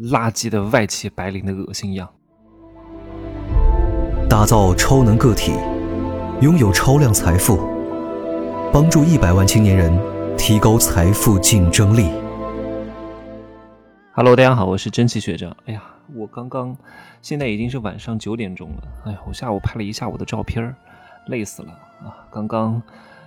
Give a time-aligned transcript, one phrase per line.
[0.00, 2.08] 垃圾的外企白领的恶心样。
[4.30, 5.52] 打造超能个体，
[6.40, 7.58] 拥有超量财富，
[8.72, 9.92] 帮助一百万青年人
[10.38, 12.08] 提高财富竞争力。
[14.12, 15.54] Hello，大家好，我是蒸汽学长。
[15.66, 15.82] 哎呀，
[16.14, 16.74] 我刚刚
[17.20, 18.82] 现在已经是晚上九点钟了。
[19.04, 20.74] 哎呀，我下午拍了一下午的照片
[21.26, 21.72] 累死了
[22.02, 22.24] 啊！
[22.30, 22.82] 刚刚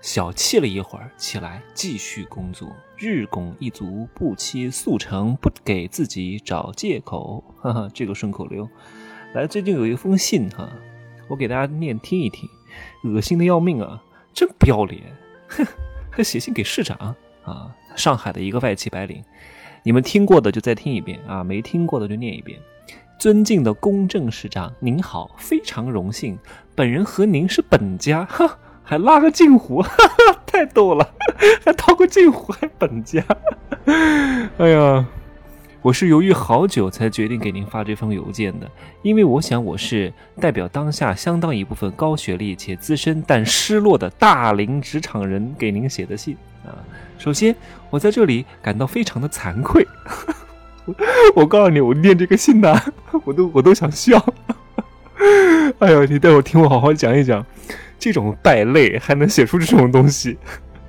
[0.00, 2.74] 小憩了一会儿，起来继续工作。
[2.96, 7.42] 日拱一卒，不期速成，不给自己找借口。
[7.60, 8.68] 哈哈，这个顺口溜。
[9.34, 10.68] 来，最近有一封信哈。
[11.28, 12.48] 我给大家念听一听，
[13.04, 14.02] 恶心的要命啊！
[14.32, 15.02] 真不要脸，
[15.48, 15.66] 哼，
[16.10, 17.74] 还写信给市长啊！
[17.94, 19.22] 上海的一个外企白领，
[19.82, 22.58] 你们听过的就再听一遍啊，没听过的就念一遍。
[23.18, 26.38] 尊敬的公正市长，您好，非常荣幸，
[26.74, 28.58] 本人和您是本家，哈，
[28.88, 31.06] 还拉个近乎，哈哈，太逗了，
[31.62, 33.22] 还套个近乎，还本家，
[34.56, 35.04] 哎呀。
[35.80, 38.68] 我是犹豫好久才决定给您发这封邮件的，
[39.00, 46.36] 因为我想我是代表当下相当一部分高学历且资深但失落的大龄职场人给您写的信
[46.66, 46.74] 啊。
[47.16, 47.54] 首先，
[47.90, 49.86] 我在这里感到非常的惭愧。
[51.36, 52.74] 我告诉你，我念这个信呢，
[53.24, 54.22] 我都我都想笑。
[55.78, 57.46] 哎呦，你待会儿听我好好讲一讲，
[57.98, 60.38] 这种败类还能写出这种东西。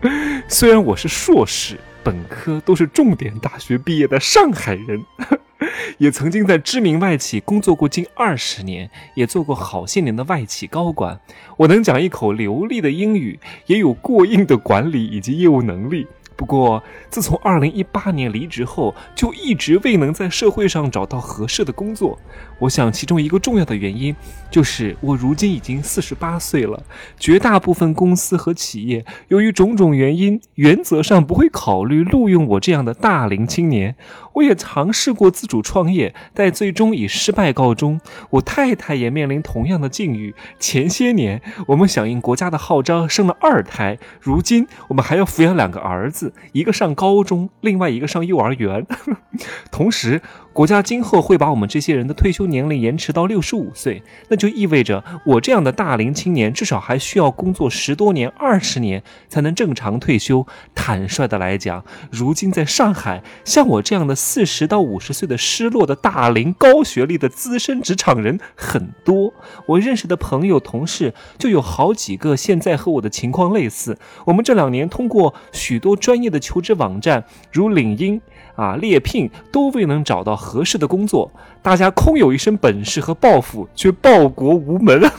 [0.48, 1.76] 虽然我是硕士。
[2.04, 5.04] 本科都是重点大学毕业的上海人，
[5.98, 11.18] 也曾经在知名外企工作过近二十年，也做过好些年的外企高管。
[11.56, 16.06] 我能讲一口流利的英语，也有过硬的管理以及业务能力。
[16.36, 22.18] 不过，自从二零一八年离职后，就一直未能在社会上找到合适的工作。
[22.58, 24.14] 我想，其中一个重要的原因
[24.50, 26.82] 就是我如今已经四十八岁了。
[27.18, 33.96] 绝大部分公司和企业由于种种原因，原则上不会考虑录用我这样的大龄青年。
[34.34, 37.98] 我也尝试过自主创业，但最终以失败告终。
[38.28, 40.34] 我太太也面临同样的境遇。
[40.58, 46.25] 前些年，我们响应国家的号召生了二胎，如今我们还要抚养两个儿子。
[46.52, 48.86] 一个上高中，另外一个上幼儿园。
[49.70, 50.22] 同时，
[50.56, 60.46] 国家今后会把我们这些人的退休年龄延迟到六十五岁，那就意味着我这样的大龄青年至少还需要工作十多年、二十年才能正常退休。
[60.74, 69.34] 坦率的来讲，如今在上海，像我这样的四十到五十岁的失落的大龄、高学历的资深职场人很多。
[69.66, 73.98] 我认识的朋友、同事就有好几个，现在和我的情况类似。
[74.24, 78.18] 我们这两年通过许多专业的求职网站，如领英。
[78.56, 81.28] 啊，猎聘都未能找到 合适的工作，
[81.60, 85.02] 大家空有一身本事和抱负，却报国无门，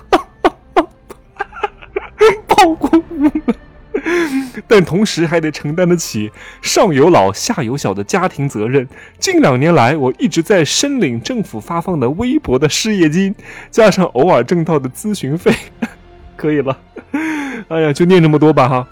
[2.48, 3.32] 报国无门，
[4.66, 8.88] 但同时还得承担得起上有老下有小的家庭责任。
[9.20, 13.36] 近两年来，我一直在申领政府发放的微薄的失业金，
[13.70, 15.54] 加上偶尔挣到的咨询费，
[16.38, 16.80] 可以了。
[17.68, 18.88] 哎呀，就念这么多吧哈。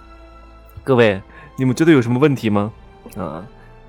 [0.84, 1.22] 各位，
[1.57, 2.72] 你们觉得有什么问题吗？
[3.16, 3.41] 啊？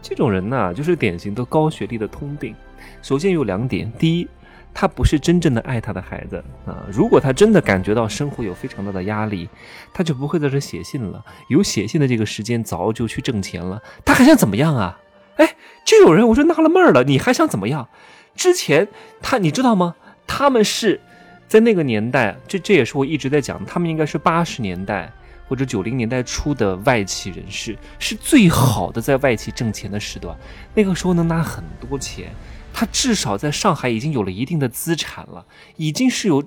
[0.08, 2.54] 这种人呢，就是典型的高学历的通病。
[3.02, 4.28] 首先有两点：第一，
[4.72, 6.86] 他不是真正的爱他的孩子啊。
[6.92, 9.48] 如果他真的感觉到生活有非常大的压力，
[9.92, 11.24] 他就不会在这写信了。
[11.48, 13.82] 有写信的这个时间，早就去挣钱了。
[14.04, 14.96] 他还想怎么样啊？
[15.38, 17.88] 哎，就有人我就纳了闷了，你还想怎么样？
[18.36, 18.86] 之前
[19.20, 19.96] 他你知道吗？
[20.24, 21.00] 他们是
[21.48, 25.12] 在那个年代，这这也是我一直在讲，他们应该是八十年代。
[25.48, 30.36] 或者九零年代初的外企人士是最好的在外企挣钱的时段，
[30.74, 32.30] 那个时候能拿很多钱。
[32.72, 35.46] 他至少在上海已经有了一定的资产了，
[35.76, 36.44] 已经是有，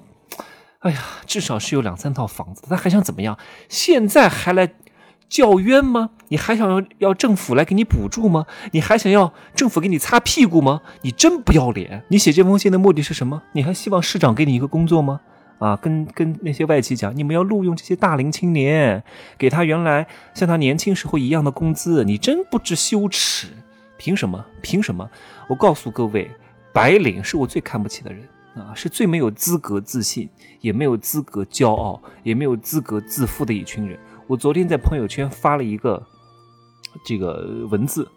[0.79, 2.61] 哎呀，至少是有两三套房子。
[2.69, 3.35] 他还想怎么样？
[3.67, 4.73] 现在还来
[5.27, 6.11] 叫冤吗？
[6.27, 8.45] 你还想要要政府来给你补助吗？
[8.73, 10.81] 你还想要政府给你擦屁股吗？
[11.01, 12.03] 你真不要脸！
[12.09, 13.41] 你写这封信的目的是什么？
[13.53, 15.21] 你还希望市长给你一个工作吗？
[15.59, 19.03] 啊，跟跟那些外企讲，你们要录用这些大龄青年，
[19.37, 23.47] 给他原来像他年轻时候一样的工资，你真不知羞耻！
[23.97, 24.43] 凭什么？
[24.61, 25.07] 凭什么？
[25.49, 26.31] 我告诉各位，
[26.71, 28.25] 白领是我最看不起的人
[28.55, 30.29] 啊，是最没有资格自信，
[30.61, 33.99] 也没有资格骄傲，也没有资格自负的一群人。
[34.27, 36.01] 我昨天在朋友圈发了一个
[37.03, 38.07] 这个文字，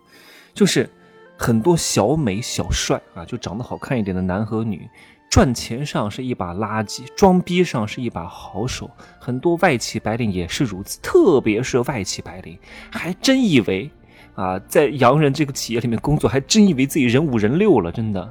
[0.54, 0.88] 就是
[1.36, 4.88] 很多小美小帅啊，就长得好看一点的男和女。
[5.32, 8.90] 赚钱上是一把垃圾，装逼上是一把好手。
[9.18, 12.58] 很多外企白领也是如此，特别是外企白领，
[12.90, 13.90] 还真以为
[14.34, 17.90] 啊，在洋人这个企业里面工作，还真以为自己人五人六了。
[17.90, 18.30] 真的，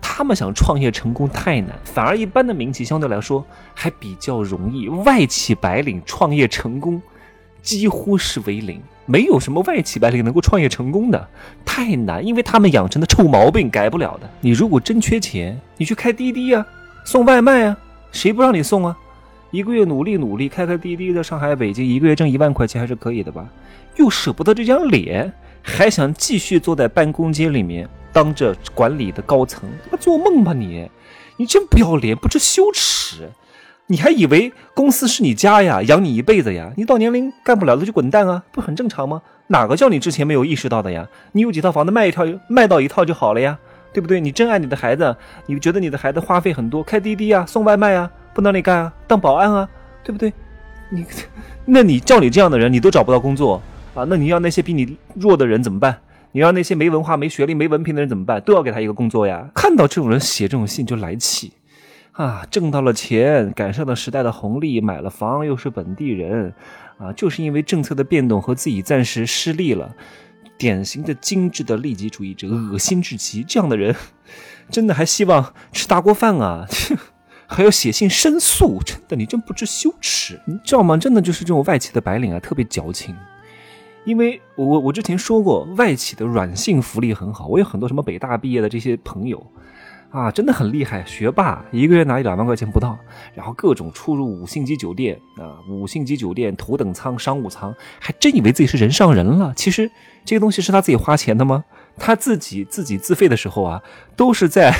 [0.00, 4.88] 他们想创业成功太难，反而一般的民企相对来说还比较容易。
[4.88, 7.00] 外企白领创业成功
[7.62, 8.82] 几乎是为零。
[9.10, 11.28] 没有什么外企白领能够创业成功的，
[11.64, 14.30] 太难，因为他们养成的臭毛病改不了的。
[14.40, 16.64] 你如果真缺钱，你去开滴滴呀，
[17.04, 17.76] 送外卖啊，
[18.12, 18.96] 谁不让你送啊？
[19.50, 23.44] 一个月努力努力开开滴滴，在上海、北京一个月挣一万块钱还是可以的吧？
[23.96, 30.88] 又舍不得这张脸，还想继续坐在办公间里面当着管理的高层，他妈做梦吧你！
[31.36, 33.28] 你真不要脸，不知羞耻！
[33.90, 36.70] 你还以为公司是你家呀，养你一辈子呀？
[36.76, 39.20] 你到年龄干不了了就滚蛋啊，不很正常吗？
[39.48, 41.08] 哪个叫你之前没有意识到的呀？
[41.32, 43.58] 你有几套房子卖一套，卖到一套就好了呀，
[43.92, 44.20] 对不对？
[44.20, 45.16] 你真爱你的孩子，
[45.46, 48.92] 你觉得你的孩子花费很多，开滴滴啊，送外卖啊，不哪里干啊？
[49.08, 49.68] 当保安啊，
[50.04, 50.32] 对不对？
[50.90, 51.04] 你，
[51.66, 53.60] 那你叫你这样的人，你都找不到工作
[53.96, 54.06] 啊？
[54.08, 55.98] 那你要那些比你弱的人怎么办？
[56.30, 58.40] 你让那些没文化、没学历、没文凭的人怎么办？
[58.42, 59.48] 都要给他一个工作呀？
[59.52, 61.52] 看到这种人写这种信就来气。
[62.12, 66.52] 啊，挣到了钱，赶上了时代的红利，买了房，又是本地人，
[66.98, 69.94] 啊，就是因为政策的变动和自己暂时失利了，
[70.58, 73.42] 典型的精致的利己主义者，恶心至极。
[73.44, 73.94] 这样的人，
[74.68, 76.66] 真的还希望吃大锅饭啊？
[77.46, 78.80] 还要写信申诉？
[78.84, 80.96] 真的，你真不知羞耻，你知道吗？
[80.96, 83.16] 真的就是这种外企的白领啊，特别矫情。
[84.04, 89.44] 因为我我之前说过，外企的软性福利很好，我有很多什么北大毕业的这些朋友。
[90.10, 92.98] 啊，真的很厉害，学霸一个月拿一两万块钱不到，
[93.34, 99.52] 然后各种出入五星级酒店啊，五星级酒店头等舱、商务舱，还真以为自己是人上人了。
[99.54, 99.90] 其实
[100.24, 101.64] 这个东西是他自己花钱的吗？
[101.96, 103.82] 他自己自己自费的时候啊，
[104.16, 104.74] 都是在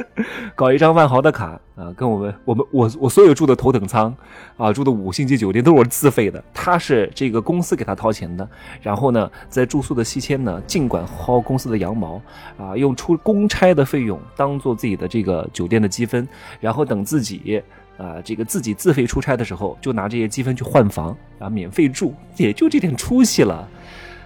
[0.54, 4.14] 搞一张万豪的卡啊，跟我们我们我我所有住的头等舱
[4.56, 8.46] 啊，住的五星级酒店都是我自费的，他是这个公司给他掏钱的。
[8.82, 12.20] 然后呢，在住宿的期间呢，尽管薅公司的羊毛
[12.58, 16.26] 啊，用出公差的费用当做自己的这个酒店的积分，
[16.60, 17.62] 然后等自己
[17.96, 23.66] 啊这个自己自费出差的时候，就拿这些积分去换房啊，免费住，也就这点出息了。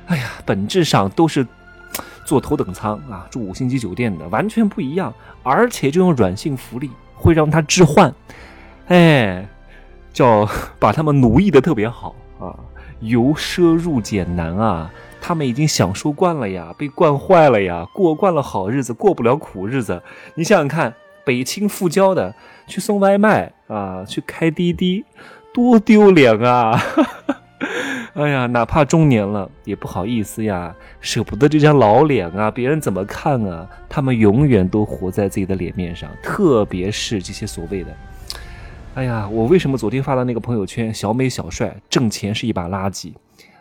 [0.06, 1.46] 哎呀，本质上都是。
[2.24, 5.12] 坐头等舱啊，住五星级酒店的完全不一样，
[5.42, 8.14] 而且这种软性福利会让他置换，
[8.88, 9.48] 哎，
[10.12, 12.54] 叫把他们奴役的特别好啊，
[13.00, 14.90] 由奢入俭难啊，
[15.20, 20.02] 他们已经享受惯了呀，被惯坏了呀，过惯了好日子，过不了苦日子。
[20.34, 20.94] 你想想看，
[21.24, 22.34] 北清复交的
[22.66, 25.04] 去送外卖啊，去开滴滴，
[25.52, 26.80] 多丢脸啊！
[28.14, 33.68] 哎呀，哪怕中年了也不好意思呀，舍不得这张老脸啊，别人怎么看啊？
[33.88, 37.94] 他们永远都活在自己的脸面上，特别是这些所谓的……
[38.94, 43.12] 哎呀，我为什么昨天发的那个朋友圈，小美小帅挣钱是一把垃圾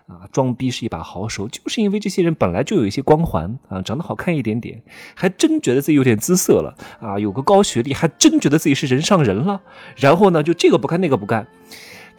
[0.07, 4.81] 啊，装逼是一把好手，就是因为这些人本来就有一些光环啊，长得好看一点点，
[5.13, 9.61] 还真觉得自己有点姿色了啊，有个高学历，还真觉得自己是人上人了，
[9.97, 11.45] 然后呢，就这个不干那个不干。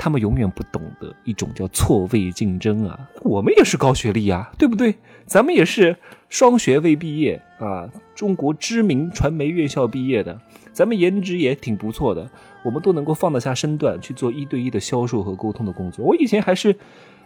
[0.03, 2.99] 他们永远不懂得一种叫错位竞争啊！
[3.21, 4.95] 我们也是高学历啊，对不对？
[5.27, 5.95] 咱们也是
[6.31, 10.41] 双学位毕业啊，中国知名传媒院校毕业的，
[10.73, 12.27] 咱们颜值也挺不错的，
[12.65, 16.03] 我们都能够放得下身段去做一对一的销售和沟通的工作。
[16.03, 16.75] 我以前还是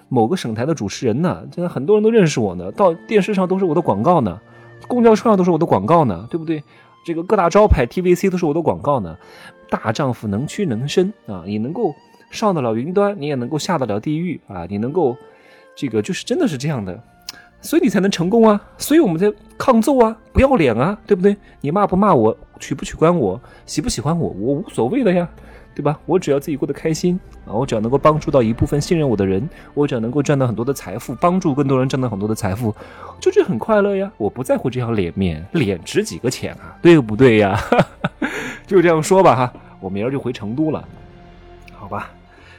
[0.09, 4.41] 某个省台的主持人呢，现在很多人都认识我呢，到电视上都是我的广告呢，
[4.88, 6.61] 公交车上都是我的广告呢，对不对？
[7.06, 9.17] 这个各大招牌 TVC 都是我的广告呢。
[9.71, 11.94] 大丈夫能屈能伸啊，你能够。
[12.31, 14.67] 上得了云端，你也能够下得了地狱啊！
[14.69, 15.17] 你能够，
[15.76, 16.99] 这个就是真的是这样的，
[17.61, 18.61] 所以你才能成功啊！
[18.76, 21.37] 所以我们在抗揍啊，不要脸啊，对不对？
[21.61, 25.28] 你骂不骂我，取不取关我，喜不喜欢我，我无所谓的呀，
[25.75, 25.99] 对吧？
[26.07, 32.75] 我只要自己过得开心啊，我只要能够帮助到一部分信任我的人，我只要能够赚到很多的财富，帮助更多人赚到很多的财富，
[33.21, 34.11] 就这很快乐呀！
[34.16, 36.76] 我不在乎这张脸面，脸值几个钱啊？
[36.83, 37.59] 对不对呀？
[38.66, 40.87] 就这样说吧哈，我明儿就回成都了，
[41.85, 42.11] 好吧？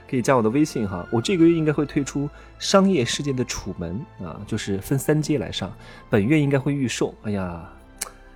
[0.08, 2.30] 可以加我的微信哈，我这个月应该会推出
[2.60, 5.74] 商业世界的楚门啊，就是分三阶来上，
[6.12, 7.12] 本月应该会预售。
[7.24, 7.68] 哎呀，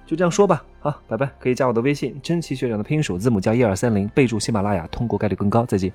[0.04, 1.30] 就这样说吧，好，拜拜。
[1.40, 5.64] 可以加我的微信，真奇学长的拼音首字母加一二三零，备注喜马拉雅，通过概率更高。
[5.64, 5.94] 再见。